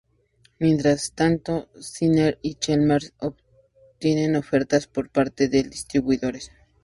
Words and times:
Mientras 0.57 1.11
tanto, 1.13 1.69
Skinner 1.79 2.39
y 2.41 2.55
Chalmers 2.55 3.13
obtienen 3.19 4.35
ofertas 4.35 4.87
por 4.87 5.11
parte 5.11 5.47
de 5.47 5.61
distribuidores. 5.61 6.49